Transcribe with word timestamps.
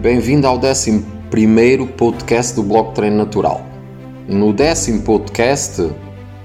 Bem-vindo 0.00 0.46
ao 0.46 0.58
11 0.58 1.04
podcast 1.94 2.56
do 2.56 2.62
Blog 2.62 2.94
Treino 2.94 3.18
Natural. 3.18 3.60
No 4.26 4.50
décimo 4.50 5.02
podcast, 5.02 5.90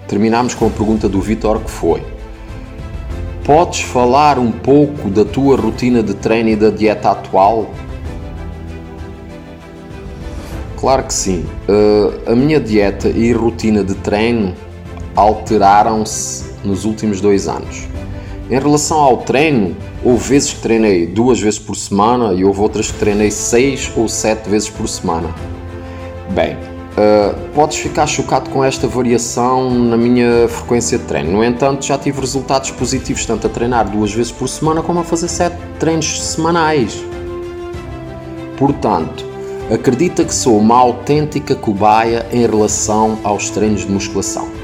terminamos 0.09 0.53
com 0.53 0.67
a 0.67 0.69
pergunta 0.69 1.07
do 1.07 1.21
Vitor 1.21 1.61
que 1.61 1.71
foi: 1.71 2.03
Podes 3.45 3.79
falar 3.79 4.37
um 4.37 4.51
pouco 4.51 5.09
da 5.09 5.23
tua 5.23 5.55
rotina 5.55 6.03
de 6.03 6.13
treino 6.15 6.49
e 6.49 6.55
da 6.57 6.69
dieta 6.69 7.11
atual? 7.11 7.71
Claro 10.77 11.03
que 11.03 11.13
sim. 11.13 11.45
Uh, 11.69 12.29
a 12.29 12.35
minha 12.35 12.59
dieta 12.59 13.07
e 13.07 13.31
rotina 13.31 13.85
de 13.85 13.95
treino 13.95 14.53
alteraram-se 15.15 16.43
nos 16.61 16.83
últimos 16.83 17.21
dois 17.21 17.47
anos. 17.47 17.87
Em 18.47 18.59
relação 18.59 18.99
ao 18.99 19.17
treino, 19.17 19.75
houve 20.03 20.29
vezes 20.29 20.53
que 20.53 20.61
treinei 20.61 21.07
duas 21.07 21.39
vezes 21.39 21.57
por 21.57 21.75
semana 21.75 22.31
e 22.31 22.45
houve 22.45 22.59
outras 22.59 22.91
que 22.91 22.99
treinei 22.99 23.31
seis 23.31 23.91
ou 23.97 24.07
sete 24.07 24.47
vezes 24.47 24.69
por 24.69 24.87
semana. 24.87 25.33
Bem, 26.29 26.53
uh, 26.53 27.35
podes 27.55 27.77
ficar 27.77 28.05
chocado 28.05 28.51
com 28.51 28.63
esta 28.63 28.87
variação 28.87 29.71
na 29.71 29.97
minha 29.97 30.47
frequência 30.47 30.99
de 30.99 31.05
treino. 31.05 31.31
No 31.31 31.43
entanto, 31.43 31.83
já 31.83 31.97
tive 31.97 32.21
resultados 32.21 32.69
positivos 32.69 33.25
tanto 33.25 33.47
a 33.47 33.49
treinar 33.49 33.89
duas 33.89 34.13
vezes 34.13 34.31
por 34.31 34.47
semana 34.47 34.83
como 34.83 34.99
a 34.99 35.03
fazer 35.03 35.27
sete 35.27 35.57
treinos 35.79 36.23
semanais. 36.23 37.03
Portanto, 38.57 39.25
acredita 39.73 40.23
que 40.23 40.33
sou 40.33 40.59
uma 40.59 40.77
autêntica 40.77 41.55
cobaia 41.55 42.27
em 42.31 42.45
relação 42.45 43.17
aos 43.23 43.49
treinos 43.49 43.87
de 43.87 43.91
musculação. 43.91 44.54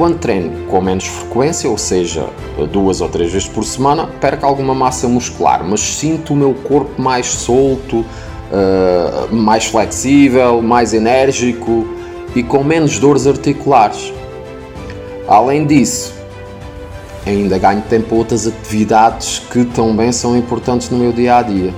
Quando 0.00 0.18
treino 0.18 0.66
com 0.66 0.80
menos 0.80 1.04
frequência, 1.04 1.68
ou 1.68 1.76
seja, 1.76 2.26
duas 2.72 3.02
ou 3.02 3.08
três 3.10 3.30
vezes 3.34 3.46
por 3.46 3.62
semana, 3.62 4.06
perco 4.18 4.46
alguma 4.46 4.74
massa 4.74 5.06
muscular, 5.06 5.62
mas 5.62 5.78
sinto 5.82 6.32
o 6.32 6.36
meu 6.36 6.54
corpo 6.54 7.02
mais 7.02 7.26
solto, 7.26 7.98
uh, 7.98 9.30
mais 9.30 9.66
flexível, 9.66 10.62
mais 10.62 10.94
enérgico 10.94 11.86
e 12.34 12.42
com 12.42 12.64
menos 12.64 12.98
dores 12.98 13.26
articulares. 13.26 14.10
Além 15.28 15.66
disso, 15.66 16.14
ainda 17.26 17.58
ganho 17.58 17.82
tempo 17.82 18.14
outras 18.14 18.46
atividades 18.46 19.42
que 19.50 19.66
também 19.66 20.12
são 20.12 20.34
importantes 20.34 20.88
no 20.88 20.96
meu 20.96 21.12
dia 21.12 21.36
a 21.36 21.42
dia. 21.42 21.74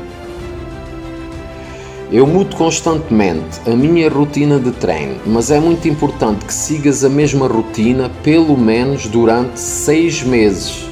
Eu 2.13 2.27
mudo 2.27 2.55
constantemente 2.57 3.59
a 3.67 3.71
minha 3.71 4.11
rotina 4.11 4.61
de 4.61 4.71
treino, 4.71 5.19
mas 5.25 5.51
é 5.51 5.59
muito 5.59 5.89
importante 5.89 6.45
que 6.45 6.53
sigas 6.53 7.03
a 7.03 7.09
mesma 7.09 7.47
rotina 7.47 8.11
pelo 8.23 8.55
menos 8.55 9.07
durante 9.07 9.59
seis 9.59 10.23
meses. 10.23 10.85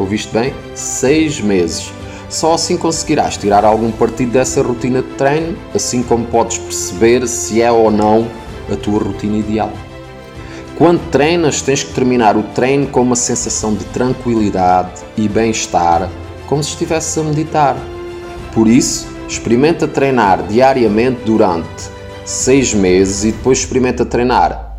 Ouviste 0.00 0.32
bem? 0.32 0.52
Seis 0.74 1.40
meses. 1.40 1.92
Só 2.28 2.54
assim 2.54 2.76
conseguirás 2.76 3.36
tirar 3.36 3.64
algum 3.64 3.92
partido 3.92 4.32
dessa 4.32 4.60
rotina 4.62 5.00
de 5.00 5.10
treino, 5.10 5.56
assim 5.72 6.02
como 6.02 6.26
podes 6.26 6.58
perceber 6.58 7.28
se 7.28 7.62
é 7.62 7.70
ou 7.70 7.88
não 7.88 8.26
a 8.68 8.74
tua 8.74 8.98
rotina 8.98 9.36
ideal. 9.36 9.70
Quando 10.76 11.08
treinas, 11.12 11.62
tens 11.62 11.84
que 11.84 11.94
terminar 11.94 12.36
o 12.36 12.42
treino 12.42 12.88
com 12.88 13.02
uma 13.02 13.14
sensação 13.14 13.74
de 13.74 13.84
tranquilidade 13.84 15.02
e 15.16 15.28
bem-estar, 15.28 16.10
como 16.48 16.64
se 16.64 16.70
estivesse 16.70 17.20
a 17.20 17.22
meditar. 17.22 17.76
Por 18.52 18.66
isso, 18.66 19.11
Experimenta 19.28 19.88
treinar 19.88 20.42
diariamente 20.46 21.22
durante 21.24 21.90
seis 22.24 22.74
meses 22.74 23.24
e 23.24 23.32
depois 23.32 23.58
experimenta 23.58 24.04
treinar 24.04 24.72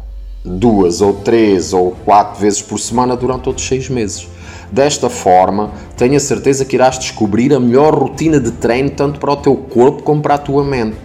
duas 0.43 1.01
ou 1.01 1.13
três 1.13 1.73
ou 1.73 1.91
quatro 2.03 2.39
vezes 2.41 2.61
por 2.61 2.77
semana 2.79 3.15
durante 3.15 3.47
outros 3.47 3.67
seis 3.67 3.89
meses. 3.89 4.27
Desta 4.71 5.09
forma, 5.09 5.71
tenho 5.95 6.15
a 6.15 6.19
certeza 6.19 6.65
que 6.65 6.75
irás 6.75 6.97
descobrir 6.97 7.53
a 7.53 7.59
melhor 7.59 7.93
rotina 7.93 8.39
de 8.39 8.51
treino 8.51 8.89
tanto 8.89 9.19
para 9.19 9.31
o 9.31 9.37
teu 9.37 9.55
corpo 9.55 10.03
como 10.03 10.21
para 10.21 10.35
a 10.35 10.37
tua 10.37 10.63
mente. 10.63 10.97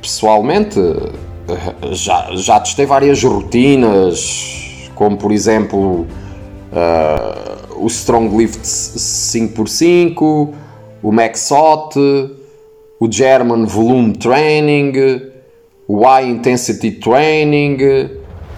Pessoalmente, 0.00 0.80
já, 1.92 2.30
já 2.34 2.58
testei 2.60 2.86
várias 2.86 3.22
rotinas, 3.22 4.90
como 4.94 5.16
por 5.16 5.30
exemplo 5.30 6.06
uh, 6.72 7.84
o 7.84 7.86
Strong 7.86 8.36
Lift 8.36 8.62
5x5 8.62 10.52
o 11.02 11.12
Maxot, 11.12 11.98
o 13.00 13.10
German 13.10 13.64
Volume 13.66 14.12
Training, 14.16 14.92
o 15.86 16.04
High 16.04 16.28
Intensity 16.28 16.92
Training, 16.92 17.78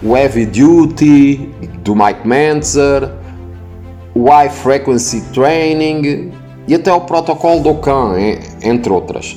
o 0.03 0.17
Heavy 0.17 0.47
Duty 0.47 1.51
do 1.85 1.95
Mike 1.95 2.27
Mentzer, 2.27 3.11
o 4.15 4.29
High 4.29 4.51
Frequency 4.51 5.21
Training 5.33 6.33
e 6.67 6.75
até 6.75 6.93
o 6.93 7.01
protocolo 7.03 7.61
do 7.61 7.75
Khan, 7.77 8.15
entre 8.63 8.93
outras. 8.93 9.37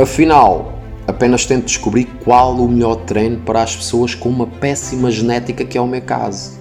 Afinal, 0.00 0.72
apenas 1.06 1.46
tento 1.46 1.66
descobrir 1.66 2.06
qual 2.24 2.56
o 2.56 2.68
melhor 2.68 2.96
treino 2.96 3.38
para 3.38 3.62
as 3.62 3.76
pessoas 3.76 4.14
com 4.14 4.28
uma 4.28 4.46
péssima 4.46 5.10
genética, 5.10 5.64
que 5.64 5.78
é 5.78 5.80
o 5.80 5.86
meu 5.86 6.02
caso. 6.02 6.58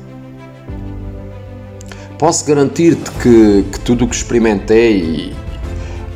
Posso 2.18 2.46
garantir-te 2.46 3.12
que, 3.12 3.66
que 3.72 3.80
tudo 3.82 4.06
o 4.06 4.08
que 4.08 4.16
experimentei 4.16 5.34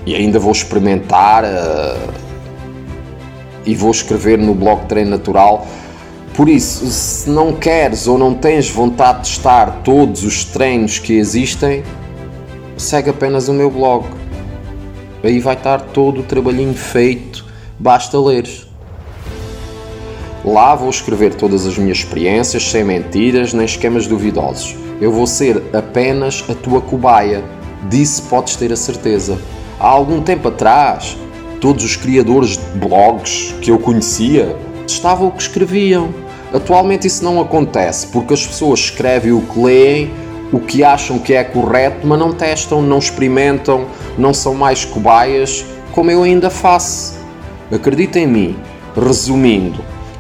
e 0.06 0.16
ainda 0.16 0.40
vou 0.40 0.52
experimentar 0.52 1.44
uh, 1.44 2.14
e 3.66 3.76
vou 3.76 3.92
escrever 3.92 4.38
no 4.38 4.54
blog 4.54 4.86
Treino 4.88 5.12
Natural. 5.12 5.66
Por 6.34 6.48
isso, 6.48 6.86
se 6.88 7.30
não 7.30 7.54
queres 7.54 8.08
ou 8.08 8.18
não 8.18 8.34
tens 8.34 8.70
vontade 8.70 9.24
de 9.24 9.28
estar 9.28 9.82
todos 9.84 10.24
os 10.24 10.46
treinos 10.46 10.98
que 10.98 11.14
existem, 11.14 11.84
segue 12.78 13.10
apenas 13.10 13.50
o 13.50 13.54
meu 13.54 13.70
blog. 13.70 14.06
Aí 15.24 15.40
vai 15.40 15.56
estar 15.56 15.82
todo 15.82 16.22
o 16.22 16.24
trabalhinho 16.24 16.74
feito, 16.74 17.46
basta 17.78 18.18
leres. 18.18 18.68
Lá 20.46 20.74
vou 20.74 20.90
escrever 20.90 21.36
todas 21.36 21.66
as 21.66 21.78
minhas 21.78 21.98
experiências, 21.98 22.64
sem 22.64 22.84
mentiras 22.84 23.52
nem 23.54 23.66
esquemas 23.66 24.08
duvidosos. 24.08 24.76
Eu 25.02 25.12
vou 25.12 25.28
ser 25.28 25.62
apenas 25.74 26.46
a 26.50 26.54
tua 26.54 26.80
cobaia, 26.80 27.44
disso 27.90 28.24
podes 28.30 28.56
ter 28.56 28.72
a 28.72 28.78
certeza. 28.78 29.38
Há 29.80 29.88
algum 29.88 30.22
tempo 30.22 30.50
atrás, 30.50 31.16
todos 31.62 31.86
os 31.86 31.96
criadores 31.96 32.58
de 32.58 32.80
blogs 32.80 33.56
que 33.62 33.72
eu 33.72 33.80
conhecia 33.80 34.58
testavam 34.86 35.30
o 35.30 35.32
que 35.32 35.42
escreviam. 35.42 36.10
Atualmente 36.54 37.08
isso 37.08 37.24
não 37.24 37.40
acontece 37.40 38.08
porque 38.08 38.34
as 38.34 38.46
pessoas 38.46 38.82
escrevem 38.82 39.32
o 39.32 39.40
que 39.40 39.58
leem, 39.58 40.12
o 40.52 40.60
que 40.60 40.84
acham 40.84 41.18
que 41.18 41.34
é 41.34 41.46
correto, 41.46 42.06
mas 42.06 42.20
não 42.20 42.34
testam, 42.34 42.82
não 42.82 42.98
experimentam, 42.98 43.86
não 44.18 44.34
são 44.34 44.54
mais 44.54 44.84
cobaias, 44.84 45.64
como 45.94 46.12
eu 46.12 46.24
ainda 46.24 46.50
faço. 46.50 47.18
Acredita 47.72 48.20
em 48.20 48.28
mim. 48.28 48.58
Resumindo, 48.94 49.80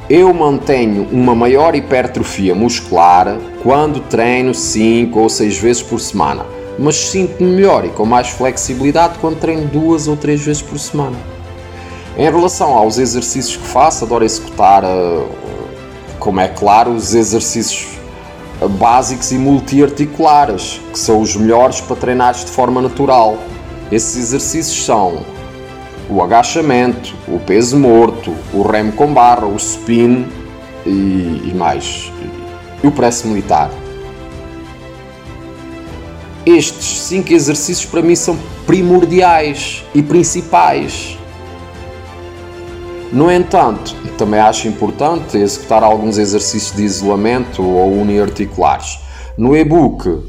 eu 0.09 0.33
mantenho 0.33 1.05
uma 1.11 1.35
maior 1.35 1.75
hipertrofia 1.75 2.55
muscular 2.55 3.37
quando 3.61 3.99
treino 3.99 4.53
5 4.53 5.19
ou 5.19 5.27
6 5.27 5.57
vezes 5.57 5.83
por 5.83 5.99
semana 5.99 6.58
mas 6.79 6.95
sinto-me 6.95 7.49
melhor 7.51 7.85
e 7.85 7.89
com 7.89 8.05
mais 8.05 8.29
flexibilidade 8.29 9.19
quando 9.19 9.37
treino 9.37 9.67
duas 9.67 10.07
ou 10.07 10.15
três 10.15 10.41
vezes 10.41 10.61
por 10.61 10.79
semana. 10.79 11.17
Em 12.17 12.23
relação 12.23 12.73
aos 12.73 12.97
exercícios 12.97 13.57
que 13.57 13.67
faço, 13.67 14.05
adoro 14.05 14.23
executar, 14.23 14.83
eh, 14.83 15.25
como 16.19 16.39
é 16.39 16.47
claro, 16.47 16.91
os 16.91 17.13
exercícios 17.13 17.99
básicos 18.77 19.31
e 19.31 19.37
multiarticulares, 19.37 20.81
que 20.91 20.99
são 20.99 21.21
os 21.21 21.35
melhores 21.35 21.79
para 21.81 21.95
treinar 21.95 22.33
de 22.33 22.51
forma 22.51 22.81
natural. 22.81 23.37
Esses 23.91 24.17
exercícios 24.17 24.85
são 24.85 25.23
o 26.09 26.21
agachamento, 26.21 27.15
o 27.27 27.39
peso 27.39 27.77
morto, 27.77 28.33
o 28.53 28.61
remo 28.61 28.91
com 28.93 29.13
barra, 29.13 29.45
o 29.45 29.55
spin 29.55 30.27
e, 30.85 30.89
e 31.45 31.53
mais. 31.55 32.11
E 32.83 32.87
o 32.87 32.91
press 32.91 33.23
militar. 33.23 33.69
Estes 36.45 37.01
cinco 37.01 37.33
exercícios 37.33 37.85
para 37.85 38.01
mim 38.01 38.15
são 38.15 38.37
primordiais 38.65 39.83
e 39.93 40.01
principais. 40.01 41.17
No 43.11 43.31
entanto, 43.31 43.95
também 44.19 44.39
acho 44.39 44.67
importante 44.67 45.37
executar 45.37 45.81
alguns 45.81 46.17
exercícios 46.17 46.75
de 46.75 46.83
isolamento 46.83 47.63
ou 47.63 47.93
uniarticulares. 47.93 48.99
No 49.37 49.55
e-book 49.55 50.23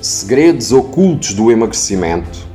Segredos 0.00 0.70
Ocultos 0.70 1.32
do 1.32 1.50
Emagrecimento, 1.50 2.46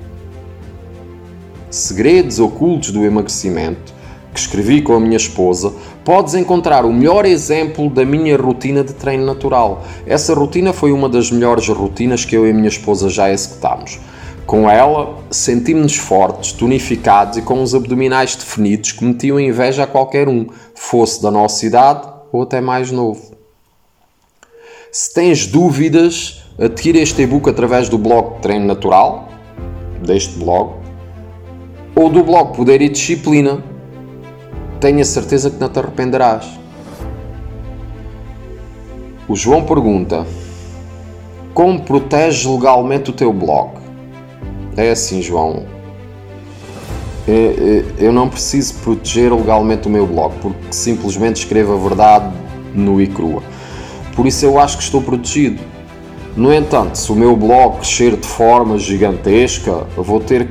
Segredos 1.71 2.39
Ocultos 2.39 2.91
do 2.91 3.03
Emagrecimento, 3.03 3.93
que 4.33 4.39
escrevi 4.39 4.81
com 4.81 4.93
a 4.93 4.99
minha 4.99 5.17
esposa, 5.17 5.73
podes 6.05 6.33
encontrar 6.35 6.85
o 6.85 6.93
melhor 6.93 7.25
exemplo 7.25 7.89
da 7.89 8.05
minha 8.05 8.37
rotina 8.37 8.83
de 8.83 8.93
treino 8.93 9.25
natural. 9.25 9.83
Essa 10.05 10.33
rotina 10.33 10.73
foi 10.73 10.91
uma 10.91 11.09
das 11.09 11.31
melhores 11.31 11.67
rotinas 11.67 12.25
que 12.25 12.35
eu 12.35 12.47
e 12.47 12.51
a 12.51 12.53
minha 12.53 12.67
esposa 12.67 13.09
já 13.09 13.31
executámos. 13.31 13.99
Com 14.45 14.69
ela, 14.69 15.15
sentimos-nos 15.29 15.97
fortes, 15.97 16.53
tonificados 16.53 17.37
e 17.37 17.41
com 17.41 17.61
os 17.61 17.75
abdominais 17.75 18.35
definidos 18.35 18.91
que 18.91 19.05
metiam 19.05 19.39
inveja 19.39 19.83
a 19.83 19.87
qualquer 19.87 20.27
um, 20.27 20.47
fosse 20.73 21.21
da 21.21 21.29
nossa 21.29 21.65
idade 21.65 22.07
ou 22.31 22.41
até 22.41 22.59
mais 22.59 22.91
novo. 22.91 23.37
Se 24.91 25.13
tens 25.13 25.45
dúvidas, 25.45 26.43
adquira 26.57 26.97
este 26.97 27.21
e-book 27.21 27.47
através 27.47 27.89
do 27.89 27.97
blog 27.99 28.41
Treino 28.41 28.65
Natural, 28.65 29.29
deste 30.03 30.39
blog, 30.39 30.73
ou 31.95 32.09
do 32.09 32.23
blog 32.23 32.55
Poder 32.55 32.81
e 32.81 32.89
Disciplina, 32.89 33.63
tenho 34.79 35.01
a 35.01 35.05
certeza 35.05 35.49
que 35.49 35.59
não 35.59 35.69
te 35.69 35.79
arrependerás. 35.79 36.45
O 39.27 39.35
João 39.35 39.63
pergunta: 39.63 40.25
Como 41.53 41.81
proteges 41.81 42.45
legalmente 42.45 43.09
o 43.09 43.13
teu 43.13 43.31
blog? 43.33 43.71
É 44.77 44.91
assim, 44.91 45.21
João. 45.21 45.65
Eu 47.99 48.11
não 48.11 48.27
preciso 48.27 48.75
proteger 48.75 49.31
legalmente 49.31 49.87
o 49.87 49.91
meu 49.91 50.07
blog, 50.07 50.33
porque 50.41 50.57
simplesmente 50.71 51.37
escrevo 51.37 51.73
a 51.73 51.77
verdade 51.77 52.33
no 52.73 52.99
e 52.99 53.05
crua. 53.05 53.43
Por 54.15 54.25
isso 54.25 54.45
eu 54.45 54.57
acho 54.57 54.77
que 54.77 54.83
estou 54.83 55.01
protegido. 55.01 55.61
No 56.35 56.51
entanto, 56.53 56.97
se 56.97 57.11
o 57.11 57.15
meu 57.15 57.35
blog 57.35 57.77
crescer 57.77 58.15
de 58.15 58.25
forma 58.27 58.79
gigantesca, 58.79 59.85
vou 59.95 60.19
ter 60.19 60.47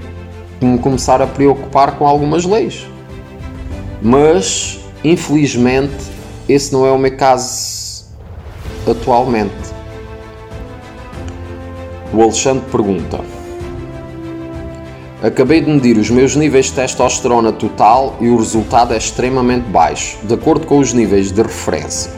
que 0.61 0.65
me 0.65 0.79
começar 0.79 1.21
a 1.21 1.27
preocupar 1.27 1.99
com 1.99 2.07
algumas 2.07 2.45
leis. 2.45 2.87
Mas, 4.01 4.79
infelizmente, 5.03 5.95
esse 6.49 6.73
não 6.73 6.87
é 6.87 6.93
o 6.93 6.99
meu 6.99 7.17
caso 7.17 8.05
atualmente. 8.89 9.53
O 12.13 12.23
Alexandre 12.23 12.65
pergunta: 12.71 13.21
Acabei 15.23 15.61
de 15.61 15.69
medir 15.69 15.99
os 15.99 16.11
meus 16.11 16.37
níveis 16.37 16.67
de 16.67 16.75
testosterona 16.75 17.51
total 17.51 18.17
e 18.21 18.29
o 18.29 18.37
resultado 18.37 18.95
é 18.95 18.97
extremamente 18.97 19.69
baixo, 19.69 20.17
de 20.23 20.33
acordo 20.33 20.65
com 20.65 20.79
os 20.79 20.93
níveis 20.93 21.33
de 21.33 21.43
referência. 21.43 22.13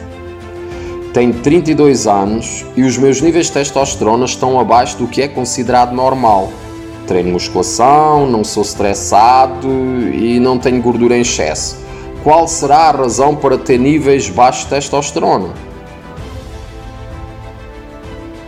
Tenho 1.11 1.33
32 1.33 2.05
anos 2.07 2.63
e 2.77 2.83
os 2.83 2.97
meus 2.97 3.19
níveis 3.19 3.47
de 3.47 3.53
testosterona 3.53 4.25
estão 4.25 4.59
abaixo 4.59 4.97
do 4.97 5.07
que 5.07 5.21
é 5.21 5.27
considerado 5.27 5.93
normal. 5.93 6.53
Treino 7.07 7.31
musculação, 7.31 8.27
não 8.27 8.43
sou 8.43 8.63
estressado 8.63 9.67
e 10.13 10.39
não 10.39 10.57
tenho 10.57 10.81
gordura 10.81 11.17
em 11.17 11.21
excesso. 11.21 11.77
Qual 12.23 12.47
será 12.47 12.89
a 12.89 12.91
razão 12.91 13.35
para 13.35 13.57
ter 13.57 13.77
níveis 13.77 14.29
baixos 14.29 14.63
de 14.63 14.69
testosterona? 14.69 15.49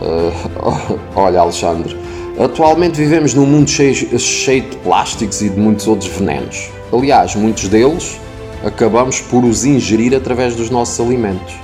Uh, 0.00 0.98
olha, 1.16 1.40
Alexandre, 1.40 1.96
Atualmente 2.38 2.96
vivemos 2.96 3.32
num 3.32 3.46
mundo 3.46 3.70
cheio, 3.70 4.18
cheio 4.18 4.62
de 4.62 4.76
plásticos 4.78 5.40
e 5.40 5.48
de 5.48 5.56
muitos 5.56 5.86
outros 5.86 6.10
venenos. 6.10 6.68
Aliás, 6.92 7.36
muitos 7.36 7.68
deles 7.68 8.18
acabamos 8.64 9.20
por 9.20 9.44
os 9.44 9.64
ingerir 9.64 10.16
através 10.16 10.56
dos 10.56 10.68
nossos 10.68 10.98
alimentos. 10.98 11.54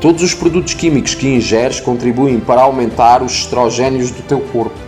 Todos 0.00 0.22
os 0.22 0.32
produtos 0.32 0.74
químicos 0.74 1.16
que 1.16 1.26
ingeres 1.26 1.80
contribuem 1.80 2.38
para 2.38 2.62
aumentar 2.62 3.20
os 3.20 3.32
estrogénios 3.32 4.12
do 4.12 4.22
teu 4.22 4.40
corpo. 4.40 4.78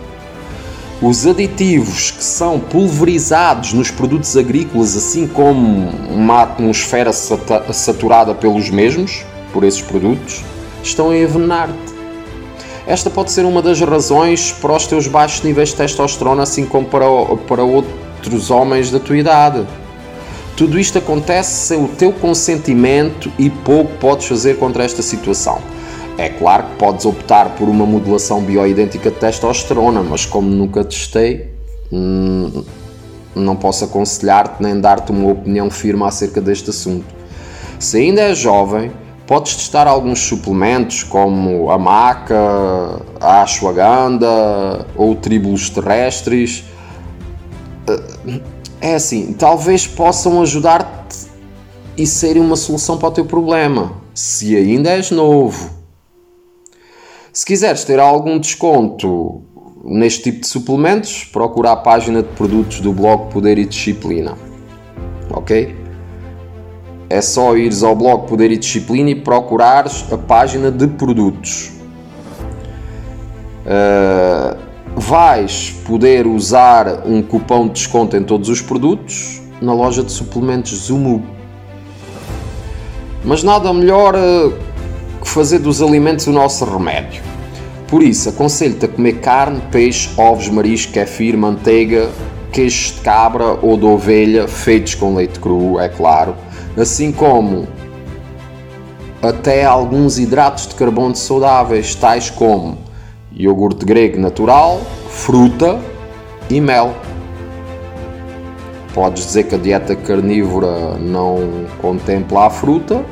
Os 1.01 1.27
aditivos 1.27 2.11
que 2.11 2.23
são 2.23 2.57
pulverizados 2.57 3.73
nos 3.73 3.91
produtos 3.91 4.37
agrícolas, 4.37 4.95
assim 4.95 5.27
como 5.27 5.89
uma 6.09 6.43
atmosfera 6.43 7.11
saturada 7.11 8.33
pelos 8.33 8.69
mesmos, 8.69 9.25
por 9.51 9.65
esses 9.65 9.81
produtos, 9.81 10.41
estão 10.81 11.09
a 11.09 11.17
envenenar-te. 11.17 11.93
Esta 12.87 13.09
pode 13.09 13.31
ser 13.31 13.43
uma 13.43 13.61
das 13.61 13.81
razões 13.81 14.53
para 14.53 14.71
os 14.71 14.87
teus 14.87 15.05
baixos 15.05 15.43
níveis 15.43 15.69
de 15.69 15.75
testosterona, 15.75 16.43
assim 16.43 16.65
como 16.65 16.87
para, 16.87 17.05
para 17.45 17.63
outros 17.63 18.49
homens 18.49 18.89
da 18.89 18.99
tua 18.99 19.17
idade. 19.17 19.67
Tudo 20.55 20.79
isto 20.79 20.97
acontece 20.97 21.67
sem 21.67 21.83
o 21.83 21.89
teu 21.89 22.13
consentimento 22.13 23.29
e 23.37 23.49
pouco 23.49 23.91
podes 23.97 24.27
fazer 24.27 24.57
contra 24.57 24.85
esta 24.85 25.01
situação. 25.01 25.59
É 26.17 26.29
claro 26.29 26.63
que 26.63 26.75
podes 26.77 27.05
optar 27.05 27.55
por 27.55 27.67
uma 27.67 27.85
modulação 27.85 28.41
bioidêntica 28.41 29.11
de 29.11 29.17
testosterona, 29.17 30.01
mas 30.01 30.25
como 30.25 30.49
nunca 30.49 30.83
testei, 30.83 31.53
hum, 31.91 32.63
não 33.35 33.55
posso 33.55 33.83
aconselhar-te 33.85 34.63
nem 34.63 34.79
dar-te 34.79 35.11
uma 35.11 35.31
opinião 35.31 35.69
firme 35.69 36.03
acerca 36.03 36.39
deste 36.39 36.69
assunto. 36.69 37.05
Se 37.79 37.97
ainda 37.97 38.21
és 38.21 38.37
jovem, 38.37 38.91
Podes 39.27 39.55
testar 39.55 39.87
alguns 39.87 40.19
suplementos 40.19 41.01
como 41.01 41.71
a 41.71 41.79
maca, 41.79 43.01
a 43.19 43.41
ashwagandha 43.41 44.85
ou 44.95 45.15
tríbulos 45.15 45.67
terrestres. 45.67 46.63
É 48.79 48.93
assim, 48.93 49.33
talvez 49.33 49.87
possam 49.87 50.43
ajudar-te 50.43 51.27
e 51.97 52.05
serem 52.05 52.41
uma 52.41 52.55
solução 52.55 52.99
para 52.99 53.07
o 53.07 53.11
teu 53.11 53.25
problema, 53.25 53.93
se 54.13 54.55
ainda 54.55 54.91
és 54.91 55.09
novo. 55.09 55.71
Se 57.35 57.45
quiseres 57.45 57.83
ter 57.83 57.99
algum 57.99 58.39
desconto 58.39 59.41
neste 59.83 60.23
tipo 60.23 60.39
de 60.39 60.47
suplementos, 60.47 61.25
procura 61.25 61.73
a 61.73 61.75
página 61.75 62.23
de 62.23 62.29
produtos 62.29 62.79
do 62.79 62.93
blog 62.93 63.29
Poder 63.29 63.57
e 63.57 63.65
Disciplina. 63.65 64.37
Ok? 65.29 65.83
é 67.09 67.21
só 67.21 67.55
ires 67.57 67.83
ao 67.83 67.93
blog 67.93 68.25
Poder 68.27 68.51
e 68.51 68.57
Disciplina 68.57 69.09
e 69.09 69.15
procurares 69.15 70.05
a 70.11 70.17
página 70.17 70.71
de 70.71 70.87
produtos. 70.87 71.71
Uh, 73.65 74.57
vais 74.95 75.71
poder 75.85 76.25
usar 76.25 77.05
um 77.05 77.21
cupom 77.21 77.67
de 77.67 77.73
desconto 77.73 78.15
em 78.15 78.23
todos 78.23 78.47
os 78.47 78.61
produtos 78.61 79.41
na 79.61 79.73
loja 79.73 80.03
de 80.03 80.11
suplementos 80.11 80.71
Zumu. 80.85 81.21
Mas 83.25 83.43
nada 83.43 83.73
melhor 83.73 84.15
uh, 84.15 84.53
fazer 85.35 85.59
dos 85.59 85.81
alimentos 85.81 86.27
o 86.27 86.31
nosso 86.31 86.63
remédio. 86.63 87.21
Por 87.89 88.01
isso, 88.01 88.29
aconselho-te 88.29 88.85
a 88.85 88.87
comer 88.87 89.19
carne, 89.19 89.61
peixe, 89.69 90.09
ovos, 90.17 90.47
marisco, 90.47 90.93
kefir, 90.93 91.37
manteiga, 91.37 92.09
queijo 92.53 92.93
de 92.93 93.01
cabra 93.01 93.57
ou 93.61 93.77
de 93.77 93.85
ovelha, 93.85 94.47
feitos 94.47 94.95
com 94.95 95.13
leite 95.13 95.37
cru, 95.39 95.77
é 95.77 95.89
claro 95.89 96.33
assim 96.77 97.11
como 97.11 97.67
até 99.21 99.65
alguns 99.65 100.17
hidratos 100.19 100.67
de 100.67 100.75
carbono 100.75 101.15
saudáveis, 101.15 101.95
tais 101.95 102.29
como 102.29 102.77
iogurte 103.31 103.85
grego 103.85 104.19
natural, 104.19 104.79
fruta 105.09 105.79
e 106.49 106.61
mel. 106.61 106.95
Podes 108.93 109.25
dizer 109.25 109.43
que 109.43 109.55
a 109.55 109.57
dieta 109.57 109.95
carnívora 109.95 110.97
não 110.97 111.65
contempla 111.81 112.47
a 112.47 112.49
fruta. 112.49 113.03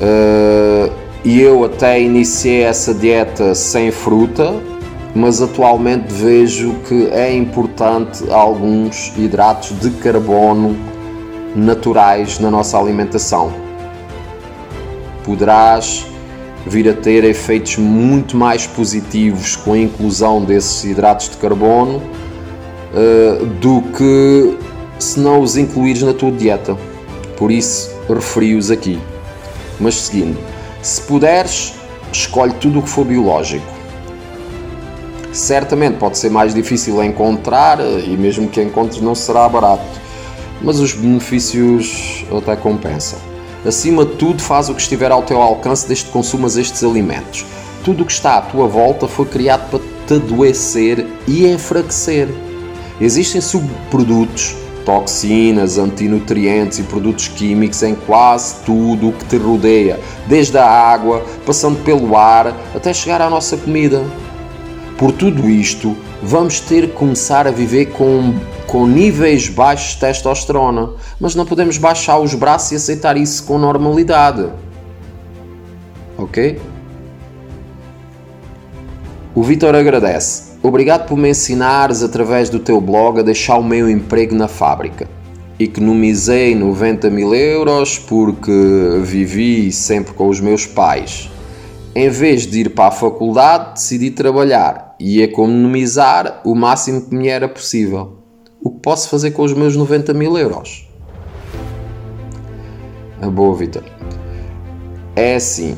Uh, 0.00 0.92
e 1.24 1.40
eu 1.40 1.64
até 1.64 2.00
iniciei 2.00 2.62
essa 2.62 2.94
dieta 2.94 3.54
sem 3.54 3.90
fruta, 3.90 4.54
mas 5.14 5.40
atualmente 5.40 6.12
vejo 6.12 6.74
que 6.86 7.08
é 7.08 7.34
importante 7.34 8.24
alguns 8.30 9.12
hidratos 9.16 9.78
de 9.80 9.90
carbono 9.90 10.76
naturais 11.54 12.38
na 12.38 12.50
nossa 12.50 12.78
alimentação. 12.78 13.52
Poderás 15.24 16.06
vir 16.66 16.88
a 16.88 16.92
ter 16.92 17.24
efeitos 17.24 17.76
muito 17.78 18.36
mais 18.36 18.66
positivos 18.66 19.56
com 19.56 19.72
a 19.72 19.78
inclusão 19.78 20.44
desses 20.44 20.84
hidratos 20.84 21.30
de 21.30 21.38
carbono 21.38 22.02
uh, 22.92 23.46
do 23.60 23.82
que 23.96 24.58
se 24.98 25.18
não 25.18 25.40
os 25.40 25.56
incluires 25.56 26.02
na 26.02 26.12
tua 26.12 26.30
dieta. 26.30 26.76
Por 27.36 27.50
isso, 27.50 27.90
referi-os 28.08 28.70
aqui. 28.70 28.98
Mas 29.80 29.94
seguindo, 29.94 30.38
se 30.82 31.00
puderes, 31.02 31.74
escolhe 32.12 32.54
tudo 32.54 32.78
o 32.78 32.82
que 32.82 32.88
for 32.88 33.04
biológico. 33.04 33.66
Certamente 35.32 35.98
pode 35.98 36.16
ser 36.16 36.30
mais 36.30 36.54
difícil 36.54 37.02
encontrar 37.02 37.78
eh, 37.80 38.04
e 38.06 38.16
mesmo 38.16 38.48
que 38.48 38.62
encontres 38.62 39.00
não 39.00 39.14
será 39.14 39.48
barato 39.48 40.06
mas 40.60 40.80
os 40.80 40.92
benefícios 40.92 42.24
até 42.36 42.56
compensam. 42.56 43.18
Acima 43.64 44.04
de 44.04 44.14
tudo, 44.14 44.42
faz 44.42 44.68
o 44.68 44.74
que 44.74 44.80
estiver 44.80 45.10
ao 45.10 45.22
teu 45.22 45.40
alcance 45.40 45.86
desde 45.86 46.06
que 46.06 46.12
consumas 46.12 46.56
estes 46.56 46.84
alimentos. 46.84 47.44
Tudo 47.84 48.02
o 48.02 48.06
que 48.06 48.12
está 48.12 48.38
à 48.38 48.40
tua 48.40 48.66
volta 48.66 49.08
foi 49.08 49.26
criado 49.26 49.68
para 49.70 49.80
te 50.06 50.14
adoecer 50.14 51.06
e 51.26 51.46
enfraquecer. 51.46 52.28
Existem 53.00 53.40
subprodutos, 53.40 54.56
toxinas, 54.86 55.76
antinutrientes 55.76 56.78
e 56.78 56.84
produtos 56.84 57.28
químicos 57.28 57.82
em 57.82 57.94
quase 57.94 58.54
tudo 58.64 59.08
o 59.08 59.12
que 59.12 59.24
te 59.24 59.36
rodeia, 59.36 60.00
desde 60.26 60.56
a 60.56 60.64
água, 60.64 61.22
passando 61.44 61.82
pelo 61.82 62.16
ar, 62.16 62.56
até 62.74 62.94
chegar 62.94 63.20
à 63.20 63.28
nossa 63.28 63.56
comida. 63.56 64.02
Por 64.96 65.12
tudo 65.12 65.50
isto, 65.50 65.94
vamos 66.22 66.60
ter 66.60 66.86
que 66.86 66.94
começar 66.94 67.46
a 67.46 67.50
viver 67.50 67.86
com 67.86 68.32
com 68.66 68.84
níveis 68.84 69.48
baixos 69.48 69.94
de 69.94 70.00
testosterona, 70.00 70.90
mas 71.20 71.36
não 71.36 71.46
podemos 71.46 71.78
baixar 71.78 72.18
os 72.18 72.34
braços 72.34 72.72
e 72.72 72.74
aceitar 72.74 73.16
isso 73.16 73.44
com 73.44 73.58
normalidade. 73.58 74.50
Ok? 76.18 76.60
O 79.34 79.42
Vitor 79.42 79.74
agradece. 79.74 80.45
Obrigado 80.66 81.06
por 81.06 81.16
me 81.16 81.30
ensinares 81.30 82.02
através 82.02 82.50
do 82.50 82.58
teu 82.58 82.80
blog 82.80 83.20
a 83.20 83.22
deixar 83.22 83.56
o 83.56 83.62
meu 83.62 83.88
emprego 83.88 84.34
na 84.34 84.48
fábrica. 84.48 85.08
Economizei 85.60 86.56
90 86.56 87.08
mil 87.08 87.32
euros 87.32 88.00
porque 88.00 88.50
vivi 89.00 89.70
sempre 89.70 90.12
com 90.12 90.28
os 90.28 90.40
meus 90.40 90.66
pais. 90.66 91.30
Em 91.94 92.08
vez 92.08 92.48
de 92.48 92.62
ir 92.62 92.70
para 92.70 92.88
a 92.88 92.90
faculdade, 92.90 93.74
decidi 93.74 94.10
trabalhar 94.10 94.96
e 94.98 95.22
economizar 95.22 96.40
o 96.44 96.52
máximo 96.52 97.02
que 97.02 97.14
me 97.14 97.28
era 97.28 97.48
possível. 97.48 98.24
o 98.60 98.70
que 98.70 98.80
posso 98.80 99.08
fazer 99.08 99.30
com 99.30 99.44
os 99.44 99.52
meus 99.52 99.76
90 99.76 100.12
mil 100.14 100.36
euros. 100.36 100.88
A 103.22 103.30
boa, 103.30 103.54
Vitor. 103.54 103.84
É 105.14 105.36
assim. 105.36 105.76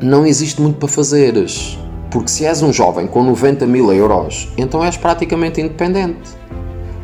Não 0.00 0.24
existe 0.24 0.62
muito 0.62 0.78
para 0.78 0.88
fazeres. 0.88 1.76
Porque 2.16 2.30
se 2.30 2.46
és 2.46 2.62
um 2.62 2.72
jovem 2.72 3.06
com 3.06 3.22
90 3.22 3.66
mil 3.66 3.92
euros, 3.92 4.48
então 4.56 4.82
és 4.82 4.96
praticamente 4.96 5.60
independente. 5.60 6.30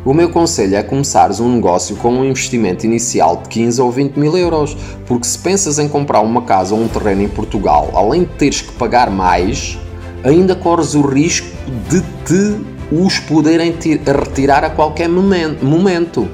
O 0.03 0.11
meu 0.11 0.27
conselho 0.31 0.75
é 0.75 0.81
começares 0.81 1.39
um 1.39 1.53
negócio 1.53 1.95
com 1.97 2.11
um 2.11 2.25
investimento 2.25 2.87
inicial 2.87 3.37
de 3.43 3.49
15 3.49 3.79
ou 3.79 3.91
20 3.91 4.15
mil 4.15 4.35
euros, 4.35 4.75
porque 5.05 5.27
se 5.27 5.37
pensas 5.37 5.77
em 5.77 5.87
comprar 5.87 6.21
uma 6.21 6.41
casa 6.41 6.73
ou 6.73 6.81
um 6.81 6.87
terreno 6.87 7.21
em 7.21 7.27
Portugal, 7.27 7.91
além 7.93 8.21
de 8.23 8.31
teres 8.31 8.61
que 8.61 8.71
pagar 8.71 9.11
mais, 9.11 9.77
ainda 10.23 10.55
corres 10.55 10.95
o 10.95 11.01
risco 11.01 11.47
de 11.87 12.01
te 12.25 12.65
os 12.91 13.19
poderem 13.19 13.71
retirar 13.71 14.63
a 14.63 14.71
qualquer 14.71 15.07
momento. 15.07 16.27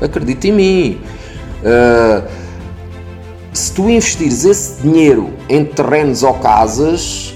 Acredita 0.00 0.48
em 0.48 0.52
mim. 0.52 1.00
Uh, 1.62 2.26
se 3.52 3.74
tu 3.74 3.90
investires 3.90 4.46
esse 4.46 4.80
dinheiro 4.80 5.34
em 5.50 5.66
terrenos 5.66 6.22
ou 6.22 6.32
casas, 6.32 7.31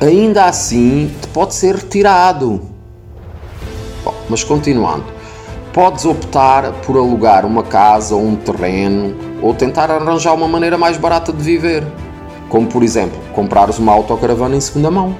ainda 0.00 0.44
assim 0.44 1.10
te 1.20 1.28
pode 1.28 1.54
ser 1.54 1.74
retirado. 1.74 2.60
Bom, 4.04 4.14
mas 4.28 4.44
continuando, 4.44 5.04
podes 5.72 6.04
optar 6.04 6.72
por 6.84 6.96
alugar 6.96 7.44
uma 7.44 7.62
casa 7.62 8.14
ou 8.14 8.22
um 8.22 8.36
terreno 8.36 9.14
ou 9.42 9.54
tentar 9.54 9.90
arranjar 9.90 10.34
uma 10.34 10.48
maneira 10.48 10.78
mais 10.78 10.96
barata 10.96 11.32
de 11.32 11.42
viver, 11.42 11.84
como 12.48 12.66
por 12.66 12.82
exemplo 12.82 13.18
comprares 13.34 13.78
uma 13.78 13.92
autocaravana 13.92 14.56
em 14.56 14.60
segunda 14.60 14.90
mão. 14.90 15.16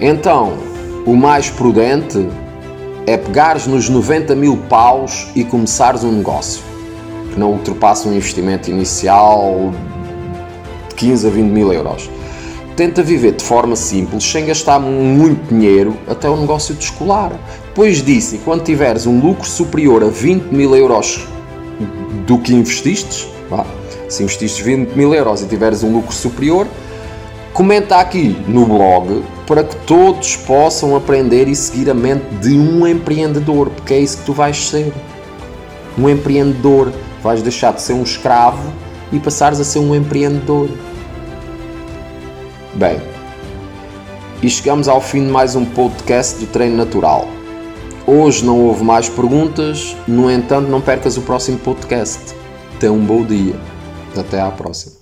Então, 0.00 0.54
o 1.04 1.16
mais 1.16 1.50
prudente 1.50 2.28
é 3.06 3.16
pegares 3.16 3.66
nos 3.66 3.88
90 3.88 4.34
mil 4.34 4.56
paus 4.68 5.28
e 5.34 5.42
começares 5.42 6.04
um 6.04 6.12
negócio 6.12 6.62
que 7.32 7.40
não 7.40 7.52
ultrapasse 7.52 8.06
um 8.06 8.12
investimento 8.12 8.70
inicial 8.70 9.72
de 10.88 10.94
15 10.94 11.26
a 11.26 11.30
20 11.30 11.50
mil 11.50 11.72
euros. 11.72 12.10
Tenta 12.78 13.02
viver 13.02 13.32
de 13.32 13.42
forma 13.42 13.74
simples, 13.74 14.22
sem 14.22 14.46
gastar 14.46 14.78
muito 14.78 15.48
dinheiro, 15.48 15.96
até 16.06 16.30
o 16.30 16.36
negócio 16.36 16.76
descolar. 16.76 17.32
Depois 17.64 18.00
disso, 18.00 18.38
quando 18.44 18.62
tiveres 18.62 19.04
um 19.04 19.18
lucro 19.18 19.48
superior 19.48 20.04
a 20.04 20.06
20 20.06 20.44
mil 20.54 20.76
euros 20.76 21.26
do 22.24 22.38
que 22.38 22.54
investiste, 22.54 23.28
vá, 23.50 23.66
se 24.08 24.22
investiste 24.22 24.62
20 24.62 24.92
mil 24.92 25.12
euros 25.12 25.42
e 25.42 25.46
tiveres 25.46 25.82
um 25.82 25.92
lucro 25.92 26.14
superior, 26.14 26.68
comenta 27.52 27.96
aqui 27.96 28.36
no 28.46 28.64
blog 28.64 29.24
para 29.44 29.64
que 29.64 29.74
todos 29.84 30.36
possam 30.36 30.94
aprender 30.94 31.48
e 31.48 31.56
seguir 31.56 31.90
a 31.90 31.94
mente 31.94 32.26
de 32.40 32.56
um 32.56 32.86
empreendedor, 32.86 33.70
porque 33.70 33.94
é 33.94 33.98
isso 33.98 34.18
que 34.18 34.24
tu 34.24 34.32
vais 34.32 34.68
ser. 34.68 34.92
Um 35.98 36.08
empreendedor. 36.08 36.92
Vais 37.24 37.42
deixar 37.42 37.72
de 37.72 37.82
ser 37.82 37.94
um 37.94 38.04
escravo 38.04 38.72
e 39.10 39.18
passares 39.18 39.58
a 39.58 39.64
ser 39.64 39.80
um 39.80 39.96
empreendedor. 39.96 40.68
Bem, 42.78 43.00
e 44.40 44.48
chegamos 44.48 44.86
ao 44.86 45.00
fim 45.00 45.24
de 45.24 45.32
mais 45.32 45.56
um 45.56 45.64
podcast 45.64 46.38
do 46.38 46.46
Treino 46.46 46.76
Natural. 46.76 47.26
Hoje 48.06 48.44
não 48.44 48.60
houve 48.60 48.84
mais 48.84 49.08
perguntas, 49.08 49.96
no 50.06 50.30
entanto, 50.30 50.70
não 50.70 50.80
percas 50.80 51.16
o 51.16 51.22
próximo 51.22 51.58
podcast. 51.58 52.36
Tenha 52.78 52.92
um 52.92 53.04
bom 53.04 53.24
dia. 53.24 53.56
Até 54.16 54.40
à 54.40 54.48
próxima. 54.52 54.92